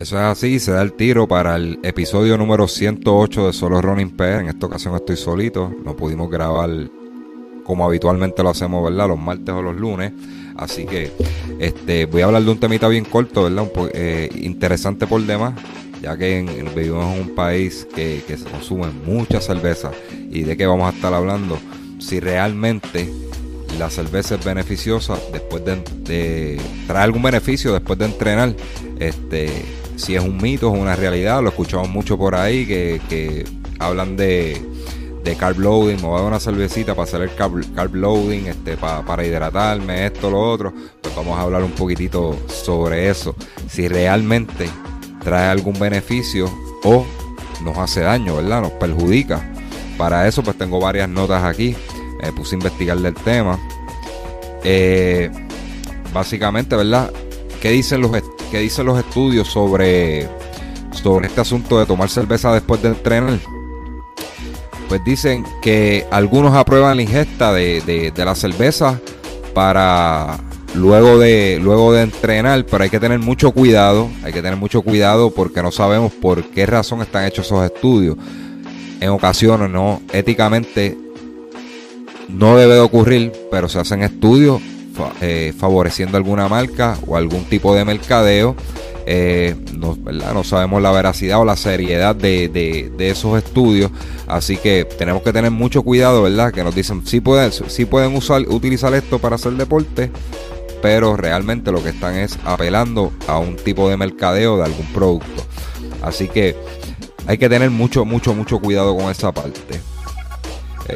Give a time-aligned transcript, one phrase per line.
[0.00, 4.16] Eso es así, se da el tiro para el episodio número 108 de Solo Running
[4.16, 4.40] PR.
[4.40, 6.70] En esta ocasión estoy solito, no pudimos grabar
[7.64, 9.08] como habitualmente lo hacemos, ¿verdad?
[9.08, 10.14] Los martes o los lunes.
[10.56, 11.12] Así que
[11.58, 13.70] este, voy a hablar de un temita bien corto, ¿verdad?
[13.76, 15.52] Un eh, interesante por demás,
[16.00, 19.90] ya que vivimos en un país que, se consume mucha cerveza.
[20.30, 21.58] ¿Y de qué vamos a estar hablando?
[21.98, 23.06] Si realmente
[23.78, 28.56] la cerveza es beneficiosa después de, de trae algún beneficio después de entrenar.
[28.98, 29.50] Este,
[30.00, 33.44] si es un mito, es una realidad, lo escuchamos mucho por ahí que,
[33.78, 34.60] hablan de,
[35.24, 38.76] de carb loading, me voy a dar una cervecita para hacer el carb, loading, este,
[38.76, 43.34] para hidratarme, esto, lo otro, pues vamos a hablar un poquitito sobre eso,
[43.68, 44.68] si realmente
[45.22, 46.50] trae algún beneficio
[46.84, 47.04] o
[47.62, 48.62] nos hace daño, ¿verdad?
[48.62, 49.52] Nos perjudica.
[49.98, 51.76] Para eso pues tengo varias notas aquí,
[52.22, 53.58] me puse a investigar del tema.
[54.64, 55.30] Eh,
[56.12, 57.10] básicamente, ¿verdad?
[57.60, 58.10] ¿Qué dicen los,
[58.50, 60.26] qué dicen los estudios sobre,
[60.92, 63.38] sobre este asunto de tomar cerveza después de entrenar?
[64.88, 68.98] Pues dicen que algunos aprueban la ingesta de, la cerveza
[69.52, 70.38] para
[70.74, 74.80] luego de, luego de entrenar, pero hay que tener mucho cuidado, hay que tener mucho
[74.80, 78.16] cuidado porque no sabemos por qué razón están hechos esos estudios.
[79.00, 80.96] En ocasiones, no, éticamente
[82.28, 84.62] no debe de ocurrir, pero se hacen estudios
[85.20, 88.56] eh, favoreciendo alguna marca o algún tipo de mercadeo.
[89.06, 93.90] Eh, no, no, sabemos la veracidad o la seriedad de, esos estudios,
[94.28, 96.52] así que tenemos que tener mucho cuidado, ¿verdad?
[96.52, 100.12] Que nos dicen si pueden, sí pueden usar, utilizar esto para hacer deporte,
[100.82, 105.44] pero realmente lo que están es apelando a un tipo de mercadeo de algún producto.
[106.02, 106.54] Así que
[107.26, 109.80] hay que tener mucho, mucho, mucho cuidado con esa parte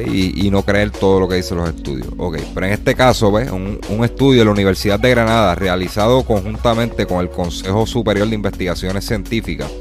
[0.03, 2.07] y, no creer todo lo que dicen los estudios.
[2.17, 3.51] Ok, pero en este caso, ¿ves?
[3.51, 9.05] Un, estudio de la Universidad de Granada realizado conjuntamente con el Consejo Superior de Investigaciones
[9.05, 9.71] Científicas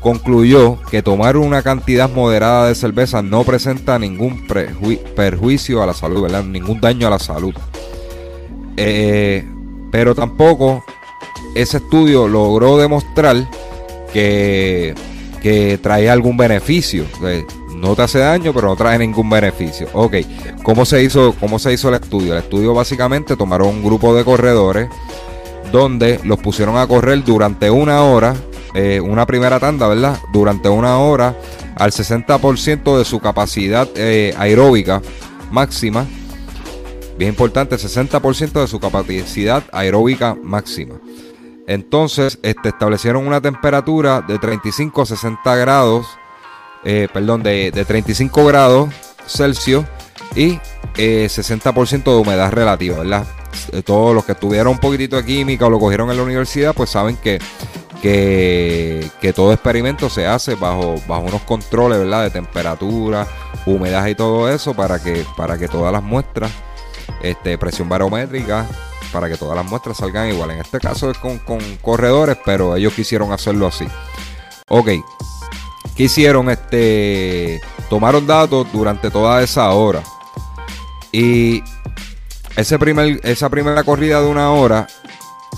[0.00, 4.46] concluyó que tomar una cantidad moderada de cerveza no presenta ningún
[5.14, 6.42] perjuicio a la salud, ¿verdad?
[6.42, 7.54] Ningún daño a la salud.
[8.78, 9.44] Eh,
[9.90, 10.82] pero tampoco
[11.54, 13.36] ese estudio logró demostrar
[14.12, 14.94] que,
[15.42, 17.04] que traía algún beneficio
[17.80, 19.88] no te hace daño, pero no trae ningún beneficio.
[19.94, 20.16] Ok,
[20.62, 22.32] ¿cómo se hizo, cómo se hizo el estudio?
[22.32, 24.88] El estudio básicamente tomaron un grupo de corredores
[25.72, 28.34] donde los pusieron a correr durante una hora,
[28.74, 30.18] eh, una primera tanda, ¿verdad?
[30.32, 31.34] Durante una hora
[31.76, 35.00] al 60% de su capacidad eh, aeróbica
[35.50, 36.06] máxima.
[37.16, 41.00] Bien importante, 60% de su capacidad aeróbica máxima.
[41.66, 46.06] Entonces, este, establecieron una temperatura de 35 a 60 grados
[46.84, 48.90] eh, perdón, de, 35 grados
[49.26, 49.84] Celsius
[50.34, 50.58] y
[50.94, 53.26] 60% eh, de humedad relativa, ¿verdad?
[53.72, 56.74] Eh, todos los que tuvieron un poquitito de química o lo cogieron en la universidad,
[56.74, 57.38] pues saben que,
[58.00, 62.24] que, todo experimento se hace bajo, bajo unos controles, ¿verdad?
[62.24, 63.26] De temperatura,
[63.66, 66.50] humedad y todo eso para que, para que todas las muestras,
[67.22, 68.66] este, presión barométrica,
[69.12, 70.52] para que todas las muestras salgan igual.
[70.52, 73.86] En este caso es con, con corredores, pero ellos quisieron hacerlo así.
[74.68, 74.90] Ok,
[75.96, 76.50] ¿Qué hicieron?
[76.50, 80.02] Este, tomaron datos durante toda esa hora.
[81.12, 81.62] Y
[82.56, 84.86] ese primer, esa primera corrida de una hora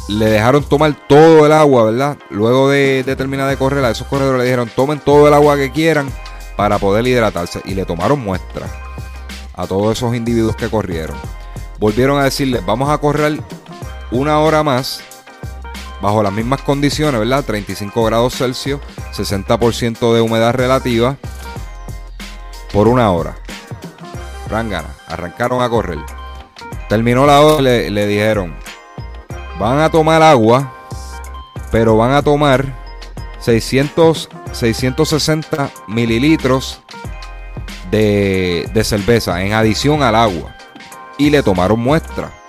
[0.09, 2.16] le dejaron tomar todo el agua, ¿verdad?
[2.31, 5.71] Luego de, terminar de correr, a esos corredores le dijeron tomen todo el agua que
[5.71, 6.11] quieran
[6.56, 7.61] para poder hidratarse.
[7.65, 8.71] Y le tomaron muestras
[9.55, 11.16] a todos esos individuos que corrieron.
[11.78, 13.41] Volvieron a decirles, vamos a correr
[14.11, 15.03] una hora más
[16.02, 17.44] bajo las mismas condiciones, ¿verdad?
[17.44, 18.81] 35 grados Celsius,
[19.14, 21.16] 60% de humedad relativa
[22.72, 23.37] por una hora.
[24.49, 26.00] Rangana, arrancaron a correr.
[26.88, 28.54] Terminó la hora le, dijeron,
[29.58, 30.75] van a tomar agua,
[31.70, 32.66] pero van a tomar
[33.38, 36.81] 600, 660 mililitros
[37.90, 40.55] de cerveza en adición al agua.
[41.16, 42.42] Y le tomaron muestra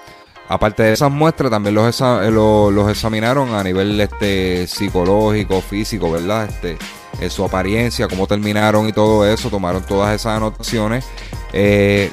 [0.54, 6.48] Aparte de esas muestras, también los, eh, los, examinaron a nivel este, psicológico, físico, ¿verdad?
[6.48, 6.78] Este,
[7.20, 11.06] eh, su apariencia, cómo terminaron y todo eso, tomaron todas esas anotaciones.
[11.54, 12.12] Eh,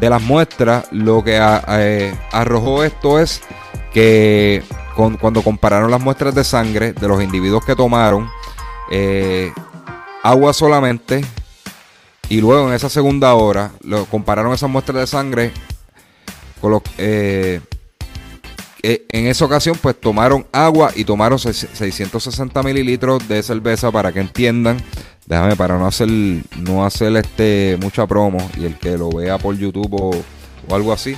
[0.00, 3.40] de las muestras, lo que arrojó esto es
[3.92, 4.64] que
[5.20, 8.28] cuando compararon las muestras de sangre de los individuos que tomaron
[10.24, 11.24] agua solamente
[12.28, 15.52] y luego en esa segunda hora lo, compararon esas muestras de sangre
[16.98, 17.60] eh,
[18.82, 24.20] eh, en esa ocasión pues tomaron agua y tomaron 660 mililitros de cerveza para que
[24.20, 24.76] entiendan.
[25.26, 29.56] Déjame para no hacer no hacer este mucha promo y el que lo vea por
[29.56, 30.10] YouTube o,
[30.68, 31.16] o algo así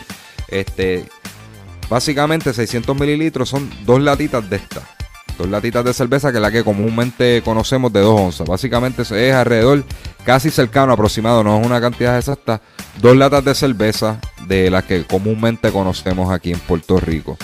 [0.48, 1.04] este
[1.90, 4.97] básicamente 600 mililitros son dos latitas de esta
[5.38, 9.35] dos latitas de cerveza que es la que comúnmente conocemos de 2 onzas básicamente es
[9.35, 9.85] alrededor
[10.25, 12.61] casi cercano aproximado no es una cantidad exacta
[13.00, 17.38] dos latas de cerveza de las que comúnmente conocemos aquí en Puerto Rico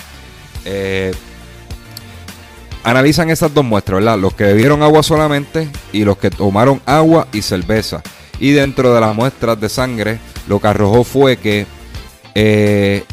[0.65, 1.13] eh,
[2.85, 4.17] analizan esas dos muestras, ¿verdad?
[4.17, 8.01] Los que bebieron agua solamente y los que tomaron agua y cerveza.
[8.39, 11.65] Y dentro de las muestras de sangre, lo que arrojó fue que
[12.35, 13.03] eh,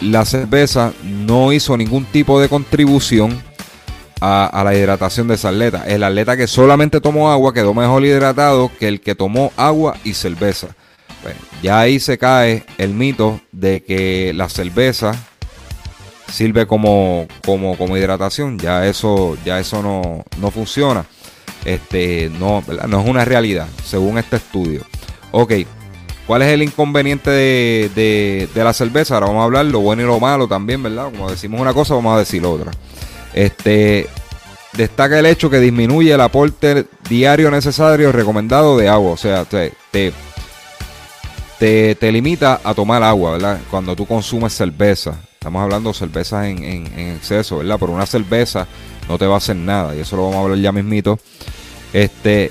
[0.00, 3.42] la cerveza no hizo ningún tipo de contribución
[4.20, 5.84] a, la hidratación de esa atleta.
[5.86, 10.14] El atleta que solamente tomó agua quedó mejor hidratado que el que tomó agua y
[10.14, 10.68] cerveza.
[11.62, 15.12] ya ahí se cae el mito de que la cerveza
[16.32, 21.04] sirve como, como, como hidratación, ya eso, ya eso no, no funciona.
[21.64, 24.82] Este, no, no es una realidad, según este estudio.
[25.32, 25.52] Ok,
[26.26, 29.14] ¿cuál es el inconveniente de, de, la cerveza?
[29.14, 31.06] Ahora vamos a hablar lo bueno y lo malo también, ¿verdad?
[31.06, 32.70] Como decimos una cosa, vamos a decir otra.
[33.36, 34.08] Este,
[34.72, 39.12] destaca el hecho que disminuye el aporte diario necesario recomendado de agua.
[39.12, 43.60] O sea, te, te, te, limita a tomar agua, ¿verdad?
[43.70, 45.20] Cuando tú consumes cerveza.
[45.34, 47.78] Estamos hablando de cervezas en, en, exceso, ¿verdad?
[47.78, 48.66] Por una cerveza
[49.08, 49.94] no te va a hacer nada.
[49.94, 51.18] Y eso lo vamos a hablar ya mismito.
[51.92, 52.50] Este,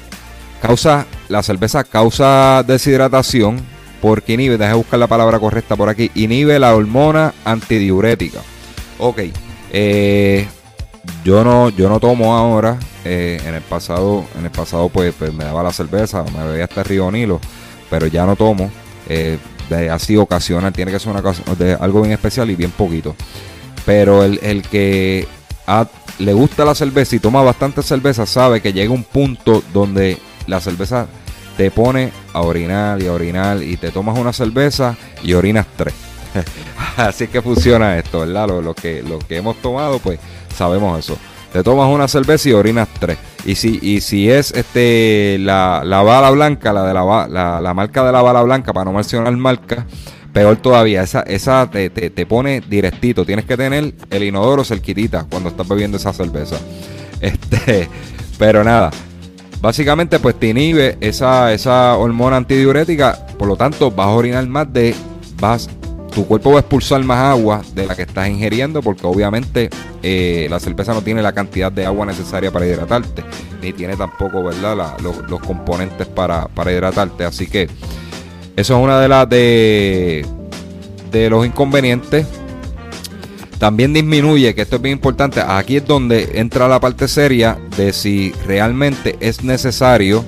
[0.61, 3.65] causa, la cerveza causa deshidratación
[4.01, 8.39] porque inhibe, déjame buscar la palabra correcta por aquí, inhibe la hormona antidiurética.
[8.99, 9.21] Ok,
[9.71, 10.47] eh,
[11.23, 12.77] yo no, yo no tomo ahora.
[13.03, 16.63] Eh, en el pasado, en el pasado pues, pues, me daba la cerveza, me bebía
[16.63, 17.39] hasta Río Nilo,
[17.89, 18.71] pero ya no tomo.
[19.07, 19.37] Eh,
[19.91, 21.21] así ocasional, tiene que ser una
[21.57, 23.15] de algo bien especial y bien poquito.
[23.85, 25.27] Pero el, que
[26.19, 30.17] le gusta la cerveza y toma bastante cerveza sabe que llega un punto donde
[30.47, 31.07] la cerveza
[31.57, 35.93] te pone a orinar y a orinar y te tomas una cerveza y orinas tres.
[36.97, 38.47] Así que funciona esto, ¿verdad?
[38.47, 40.19] Lo, que, lo que hemos tomado, pues
[40.55, 41.17] sabemos eso.
[41.55, 43.17] Te tomas una cerveza y orinas tres.
[43.45, 48.03] Y si, y si es este la, la bala blanca, la de la, la, marca
[48.03, 49.85] de la bala blanca, para no mencionar marca,
[50.33, 53.25] peor todavía, esa, esa te, te, pone directito.
[53.25, 56.57] Tienes que tener el inodoro cerquitita cuando estás bebiendo esa cerveza.
[57.21, 57.87] Este,
[58.37, 58.91] pero nada.
[59.61, 63.27] Básicamente, pues te inhibe esa, esa hormona antidiurética.
[63.39, 64.93] Por lo tanto, vas a orinar más de.
[65.39, 65.69] Vas
[66.15, 69.69] tu cuerpo va a expulsar más agua de la que estás ingiriendo porque obviamente
[70.01, 73.21] eh, la cerveza no tiene la cantidad de agua necesaria para hidratarte,
[73.61, 74.95] ni tiene tampoco ¿verdad?
[75.01, 77.25] los, componentes para, hidratarte.
[77.25, 77.63] Así que
[78.55, 80.25] eso es una de las de,
[81.11, 82.25] de los inconvenientes.
[83.59, 87.91] También disminuye, que esto es bien importante, aquí es donde entra la parte seria de
[87.91, 90.23] si realmente es necesario,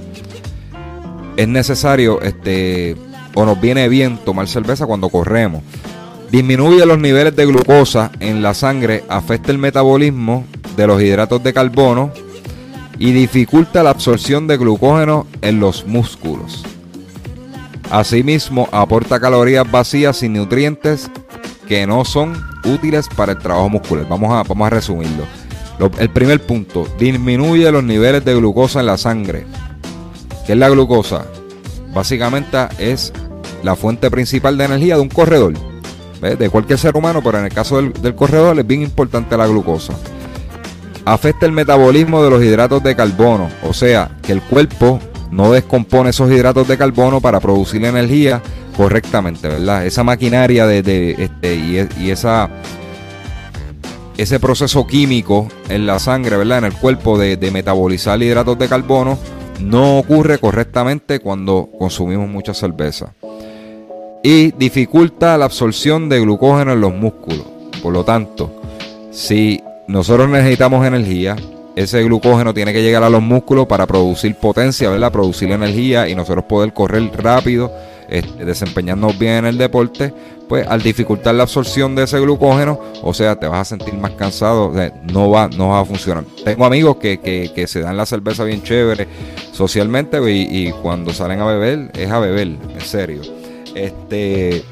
[1.38, 2.98] es necesario este
[3.38, 5.62] o nos viene bien tomar cerveza cuando corremos.
[6.32, 10.44] Disminuye los niveles de glucosa en la sangre, afecta el metabolismo
[10.76, 12.12] de los hidratos de carbono
[12.98, 16.64] y dificulta la absorción de glucógeno en los músculos.
[17.92, 21.08] Asimismo, aporta calorías vacías sin nutrientes
[21.68, 24.08] que no son útiles para el trabajo muscular.
[24.10, 25.26] Vamos a, vamos a resumirlo.
[26.00, 29.46] el primer punto, disminuye los niveles de glucosa en la sangre.
[30.48, 31.28] ¿Qué es la glucosa?
[31.94, 33.14] Básicamente es
[33.64, 35.54] la fuente principal de energía de un corredor,
[36.22, 39.94] de cualquier ser humano, pero en el caso del, corredor es bien importante la glucosa.
[41.06, 45.00] Afecta el metabolismo de los hidratos de carbono, o sea, que el cuerpo
[45.32, 48.42] no descompone esos hidratos de carbono para producir energía
[48.76, 49.86] correctamente, ¿verdad?
[49.86, 52.50] Esa maquinaria este, y, esa
[54.18, 56.60] ese proceso químico en la sangre, ¿verdad?
[56.60, 59.20] En el cuerpo de, de, metabolizar hidratos de carbono
[59.60, 63.14] no ocurre correctamente cuando consumimos mucha cerveza
[64.30, 67.46] y dificulta la absorción de glucógeno en los músculos.
[67.82, 68.52] Por lo tanto,
[69.10, 71.38] si nosotros necesitamos energía,
[71.78, 75.14] ese glucógeno tiene que llegar a los músculos para producir potencia, ¿verdad?
[75.14, 77.72] Producir energía y nosotros poder correr rápido,
[78.10, 80.14] este, desempeñarnos bien en el deporte,
[80.50, 84.12] pues al dificultar la absorción de ese glucógeno, o sea, te vas a sentir más
[84.12, 86.26] cansado, no, va, no va a funcionar.
[86.44, 89.08] Tengo amigos que, que, que se dan la cerveza bien chévere
[89.54, 93.37] socialmente y, y cuando salen a beber, es a beber, en serio
[93.86, 94.64] este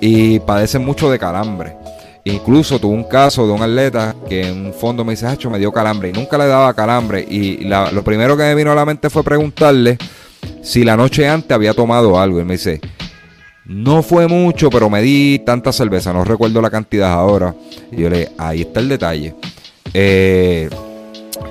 [0.00, 1.76] y padecen mucho de calambre.
[2.24, 5.58] Incluso tuve un caso de un atleta que en un fondo me dice, Hacho, me
[5.58, 7.20] dio calambre y nunca le daba calambre.
[7.20, 9.98] Y lo primero que me vino a la mente fue preguntarle
[10.62, 12.40] si la noche antes había tomado algo.
[12.40, 12.80] Y me dice,
[13.66, 17.54] no fue mucho, pero me di tanta cerveza, no recuerdo la cantidad ahora.
[17.92, 19.34] Y yo le ahí está el detalle.
[19.92, 20.68] Eh,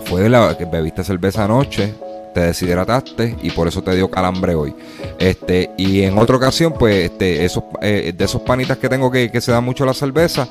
[0.05, 1.93] fue la que bebiste cerveza anoche,
[2.33, 4.73] te deshidrataste y por eso te dio calambre hoy.
[5.19, 9.29] Este, y en otra ocasión, pues, este, esos, eh, de esos panitas que tengo que,
[9.39, 10.47] se dan mucho la cerveza,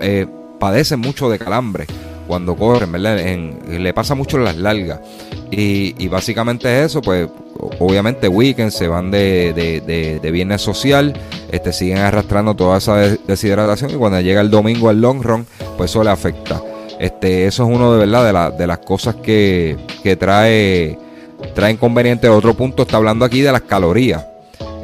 [0.00, 0.26] eh,
[0.58, 1.86] padecen mucho de calambre
[2.30, 3.16] cuando corren, ¿verdad?
[3.16, 5.00] le pasa mucho en las largas.
[5.50, 7.28] Y, básicamente es eso, pues
[7.80, 11.12] obviamente weekend se van de, de, de, viernes social,
[11.50, 15.46] este, siguen arrastrando toda esa deshidratación y cuando llega el domingo al long run,
[15.76, 16.62] pues eso le afecta.
[17.00, 20.98] Este, eso es uno de verdad de, de las cosas que, que trae
[21.54, 22.28] trae inconveniente.
[22.28, 24.24] Otro punto está hablando aquí de las calorías.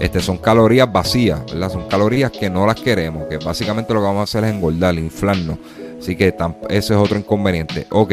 [0.01, 1.73] Este, son calorías vacías, ¿verdad?
[1.73, 4.95] Son calorías que no las queremos, que básicamente lo que vamos a hacer es engordar,
[4.95, 5.59] inflarnos.
[5.99, 6.35] Así que
[6.69, 7.87] ese es otro inconveniente.
[7.91, 8.13] Ok.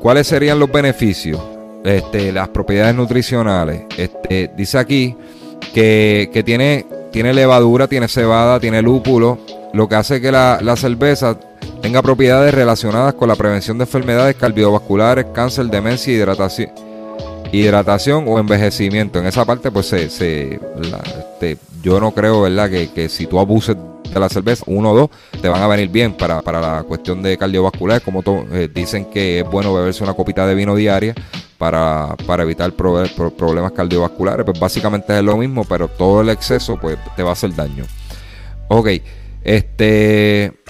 [0.00, 1.40] ¿Cuáles serían los beneficios?
[1.82, 3.82] Este, las propiedades nutricionales.
[3.96, 5.16] Este, dice aquí
[5.72, 9.38] que, tiene, tiene levadura, tiene cebada, tiene lúpulo,
[9.72, 11.38] lo que hace que la, la cerveza
[11.86, 16.12] tenga propiedades relacionadas con la prevención de enfermedades cardiovasculares, cáncer, demencia,
[17.52, 19.20] hidratación, o envejecimiento.
[19.20, 20.58] En esa parte, pues se, este,
[21.84, 23.76] yo no creo, ¿verdad?, que, si tú abuses
[24.12, 27.38] de la cerveza, uno o dos, te van a venir bien para, la cuestión de
[27.38, 31.14] cardiovascular, como eh, dicen que es bueno beberse una copita de vino diaria
[31.56, 37.22] para, evitar problemas cardiovasculares, pues básicamente es lo mismo, pero todo el exceso pues te
[37.22, 37.84] va a hacer daño.
[38.66, 38.88] Ok,
[39.44, 40.65] este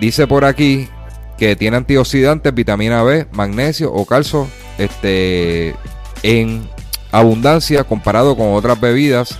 [0.00, 0.88] Dice por aquí
[1.36, 5.74] que tiene antioxidantes, vitamina B, magnesio o calcio este,
[6.22, 6.68] en
[7.12, 9.38] abundancia comparado con otras bebidas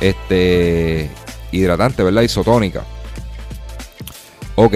[0.00, 1.10] este,
[1.50, 2.22] hidratantes, ¿verdad?
[2.22, 2.84] Isotónicas.
[4.54, 4.74] Ok.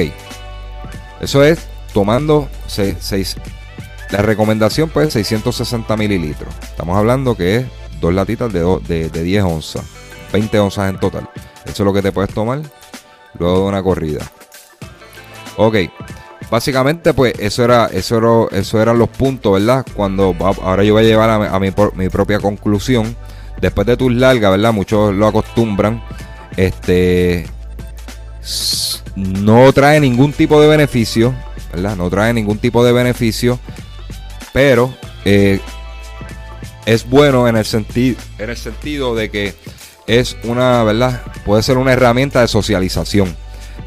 [1.20, 3.36] Eso es tomando 6,
[4.10, 6.52] la recomendación pues 660 mililitros.
[6.62, 7.66] Estamos hablando que es
[8.00, 9.84] dos latitas de, de, de 10 onzas.
[10.32, 11.28] 20 onzas en total.
[11.64, 12.62] Eso es lo que te puedes tomar
[13.38, 14.24] luego de una corrida.
[15.62, 15.76] Ok.
[16.50, 19.84] Básicamente, pues eso era, eso eso eran los puntos, ¿verdad?
[19.94, 23.14] Cuando ahora yo voy a llevar a, mi, mi, propia conclusión.
[23.60, 24.72] Después de tus largas, ¿verdad?
[24.72, 26.02] Muchos lo acostumbran.
[26.56, 27.46] Este
[29.16, 31.34] no trae ningún tipo de beneficio,
[31.74, 31.94] ¿verdad?
[31.94, 33.60] No trae ningún tipo de beneficio,
[34.54, 34.94] pero
[35.26, 35.60] eh,
[36.86, 39.54] es bueno en el sentido, en el sentido de que
[40.06, 41.20] es una, ¿verdad?
[41.44, 43.36] Puede ser una herramienta de socialización.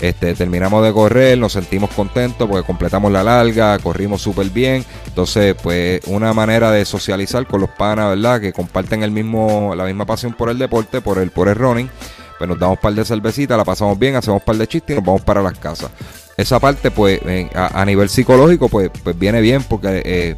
[0.01, 4.85] Este, terminamos de correr, nos sentimos contentos porque completamos la larga, corrimos súper bien.
[5.07, 8.41] Entonces, pues, una manera de socializar con los panas, ¿verdad?
[8.41, 11.89] Que comparten el mismo, la misma pasión por el deporte, por el, por el running.
[12.37, 14.93] Pues nos damos un par de cervecitas, la pasamos bien, hacemos un par de chistes
[14.93, 15.91] y nos vamos para las casas.
[16.35, 17.21] Esa parte, pues,
[17.53, 20.01] a, nivel psicológico, pues, pues viene bien porque.
[20.03, 20.35] Eh,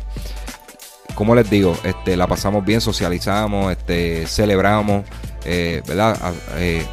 [1.15, 5.05] como les digo, este, la pasamos bien, socializamos, este, celebramos,
[5.45, 6.17] eh, ¿verdad?
[6.57, 6.85] Eh,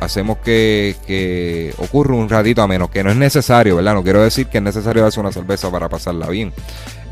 [0.00, 3.94] hacemos que, ocurra un ratito a menos, que no es necesario, ¿verdad?
[3.94, 6.52] No quiero decir que es necesario darse una cerveza para pasarla bien.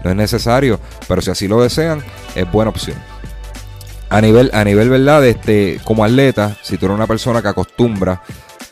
[0.03, 2.03] No es necesario, pero si así lo desean,
[2.35, 2.97] es buena opción.
[4.11, 5.25] A nivel, a nivel, ¿verdad?
[5.27, 8.23] Este, como atleta, si tú eres una persona que acostumbra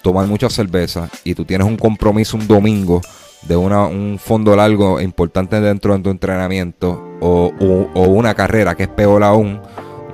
[0.03, 3.01] tomar mucha cerveza y tú tienes un compromiso un domingo
[3.43, 7.53] de una, un fondo largo importante dentro de tu entrenamiento o,
[7.95, 9.61] o una carrera que es peor aún,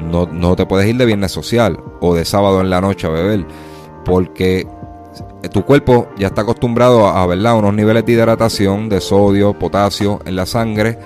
[0.01, 3.11] no, no, te puedes ir de viernes social o de sábado en la noche a
[3.11, 3.45] beber
[4.09, 4.67] porque
[5.53, 7.57] tu cuerpo ya está acostumbrado a, ¿verdad?
[7.57, 10.99] unos niveles de hidratación de sodio, potasio en la sangre.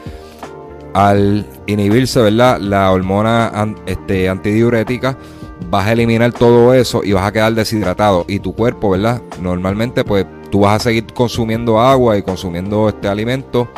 [0.94, 2.58] Al inhibirse ¿verdad?
[2.60, 5.18] la hormona este, antidiurética,
[5.70, 8.24] vas a eliminar todo eso y vas a quedar deshidratado.
[8.28, 9.22] Y tu cuerpo, ¿verdad?
[9.40, 13.68] Normalmente, pues tú vas a seguir consumiendo agua y consumiendo este alimento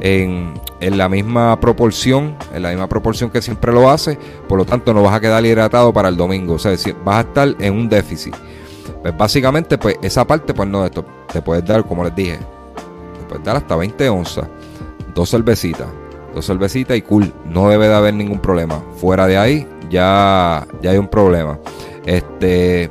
[0.00, 4.18] en, en, la misma proporción, en la misma proporción que siempre lo hace.
[4.46, 6.54] Por lo tanto, no vas a quedar hidratado para el domingo.
[6.54, 6.72] O sea,
[7.04, 8.34] vas a estar en un déficit.
[9.02, 13.24] Pues básicamente, pues esa parte, pues no, esto te puedes dar, como les dije, te
[13.28, 14.46] puedes dar hasta 20 onzas,
[15.14, 15.86] dos cervecitas,
[16.34, 18.82] dos cervecitas y cool, no debe de haber ningún problema.
[18.96, 21.58] Fuera de ahí, ya, ya hay un problema.
[22.04, 22.90] Este,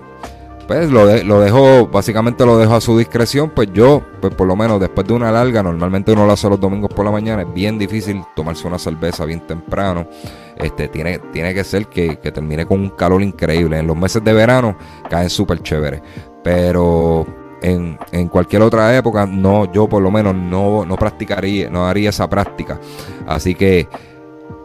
[0.69, 4.55] pues lo, lo dejo, básicamente lo dejo a su discreción, pues yo, pues por lo
[4.55, 7.51] menos después de una larga, normalmente uno lo hace los domingos por la mañana, es
[7.51, 10.07] bien difícil tomarse una cerveza bien temprano.
[10.55, 13.79] Este, tiene, tiene que ser que, termine con un calor increíble.
[13.79, 14.77] En los meses de verano
[15.09, 16.03] caen súper chévere.
[16.43, 17.25] Pero
[17.63, 17.97] en,
[18.27, 22.79] cualquier otra época, no, yo por lo menos no, no practicaría, no haría esa práctica.
[23.25, 23.88] Así que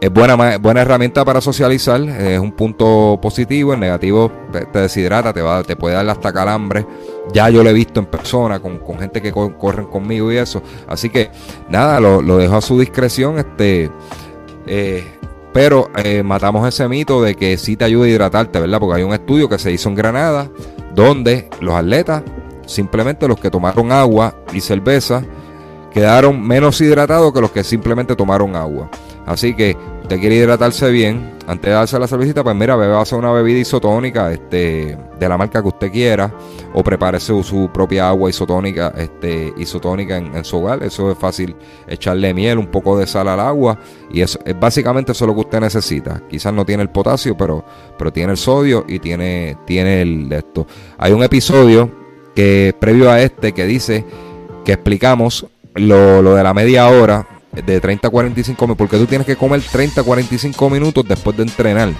[0.01, 5.41] es buena, buena herramienta para socializar, es un punto positivo, el negativo te, deshidrata, te,
[5.41, 6.85] va, te puede dar hasta calambre.
[7.33, 10.61] ya yo lo he visto en persona con, gente que corren conmigo y eso.
[10.87, 11.31] Así que
[11.69, 13.39] nada, lo, dejo a su discreción.
[13.39, 13.89] Este,
[14.67, 15.03] eh,
[15.53, 18.79] pero eh, matamos ese mito de que sí te ayuda a hidratarte, ¿verdad?
[18.79, 20.49] Porque hay un estudio que se hizo en Granada
[20.93, 22.23] donde los atletas,
[22.65, 25.23] simplemente los que tomaron agua y cerveza,
[25.91, 28.89] quedaron menos hidratados que los que simplemente tomaron agua.
[29.25, 33.31] Así que usted quiere hidratarse bien, antes de darse la cervecita, pues mira, hacer una
[33.31, 36.31] bebida isotónica este, de la marca que usted quiera,
[36.73, 40.83] o prepárese su, propia agua isotónica, este, isotónica en, su hogar.
[40.83, 41.55] Eso es fácil,
[41.87, 43.79] echarle miel, un poco de sal al agua,
[44.11, 46.21] y eso es básicamente eso lo que usted necesita.
[46.29, 47.63] Quizás no tiene el potasio, pero,
[47.97, 50.67] pero tiene el sodio y tiene, tiene el esto.
[50.97, 51.89] Hay un episodio
[52.35, 54.05] que previo a este que dice
[54.63, 59.05] que explicamos lo, lo de la media hora de 30 a 45 minutos, porque tú
[59.05, 61.93] tienes que comer 30 a 45 minutos después de entrenar.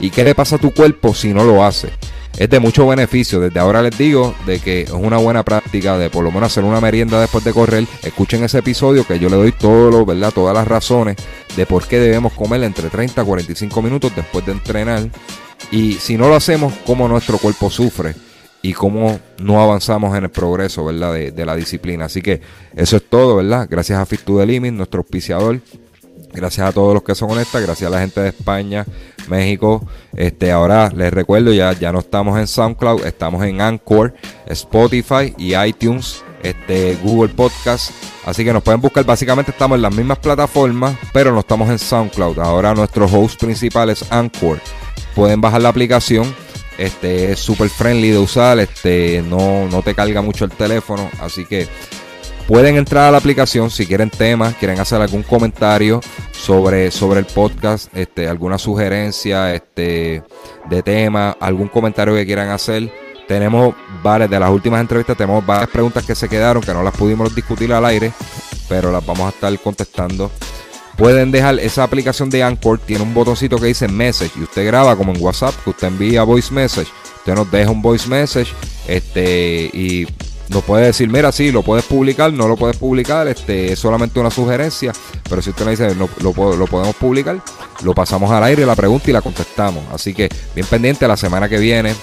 [0.00, 1.90] ¿Y qué le pasa a tu cuerpo si no lo hace?
[2.36, 3.38] Es de mucho beneficio.
[3.40, 6.64] Desde ahora les digo de que es una buena práctica de por lo menos hacer
[6.64, 7.86] una merienda después de correr.
[8.02, 10.32] Escuchen ese episodio que yo le doy todo lo, ¿verdad?
[10.32, 11.16] todas las razones
[11.56, 15.08] de por qué debemos comer entre 30 a 45 minutos después de entrenar.
[15.70, 18.14] Y si no lo hacemos, cómo nuestro cuerpo sufre
[18.64, 21.12] y cómo no avanzamos en el progreso, ¿verdad?
[21.12, 22.06] De, la disciplina.
[22.06, 22.40] Así que
[22.74, 23.68] eso es todo, ¿verdad?
[23.70, 25.60] Gracias a Fit to the Limit, nuestro auspiciador.
[26.32, 28.86] Gracias a todos los que son honestas, gracias a la gente de España,
[29.28, 29.86] México.
[30.16, 34.14] Este, ahora les recuerdo, ya, ya no estamos en SoundCloud, estamos en Anchor,
[34.46, 37.90] Spotify y iTunes, este, Google Podcast.
[38.24, 41.78] Así que nos pueden buscar, básicamente estamos en las mismas plataformas, pero no estamos en
[41.78, 42.38] SoundCloud.
[42.38, 44.58] Ahora nuestro host principal es Anchor.
[45.14, 46.34] Pueden bajar la aplicación
[46.78, 51.44] este es súper friendly de usar, este no, no te carga mucho el teléfono, así
[51.44, 51.68] que
[52.46, 56.00] pueden entrar a la aplicación si quieren temas, quieren hacer algún comentario
[56.32, 60.22] sobre, sobre el podcast, este, alguna sugerencia este,
[60.68, 62.92] de tema, algún comentario que quieran hacer.
[63.26, 66.94] Tenemos varias de las últimas entrevistas, tenemos varias preguntas que se quedaron que no las
[66.94, 68.12] pudimos discutir al aire,
[68.68, 70.30] pero las vamos a estar contestando
[70.96, 74.96] pueden dejar esa aplicación de Anchor, tiene un botoncito que dice message y usted graba
[74.96, 78.52] como en WhatsApp, que usted envía voice message, usted nos deja un voice message
[78.86, 80.06] este y
[80.48, 84.20] nos puede decir, mira, sí, lo puedes publicar, no lo puedes publicar, este es solamente
[84.20, 84.92] una sugerencia,
[85.28, 86.32] pero si usted nos dice, no, lo,
[86.66, 87.40] podemos publicar,
[87.82, 89.82] lo pasamos al aire, la pregunta y la contestamos.
[89.92, 91.94] Así que bien pendiente, la semana que viene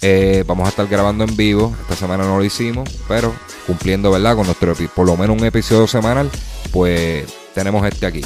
[0.00, 3.32] eh, vamos a estar grabando en vivo, esta semana no lo hicimos, pero
[3.66, 4.34] cumpliendo, ¿verdad?
[4.36, 6.28] Con nuestro, por lo menos un episodio semanal,
[6.72, 7.24] pues
[7.54, 8.22] tenemos este aquí.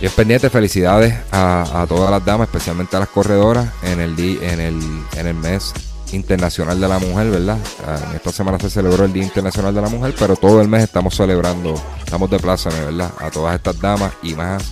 [0.00, 4.60] Y es pendiente, felicidades a, todas las damas, especialmente a las corredoras, en el, en
[4.60, 4.80] el,
[5.16, 5.72] en el mes
[6.12, 7.58] internacional de la mujer, ¿verdad?
[7.86, 10.68] Ah, en esta semana se celebró el Día Internacional de la Mujer, pero todo el
[10.68, 13.12] mes estamos celebrando, estamos de plaza, ¿verdad?
[13.18, 14.62] A todas estas damas y más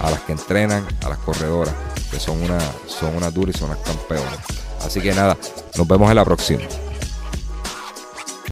[0.00, 1.74] a las que entrenan, a las corredoras,
[2.10, 4.38] que son una, son unas duras y son unas campeonas.
[4.84, 5.36] Así que nada,
[5.76, 6.62] nos vemos en la próxima.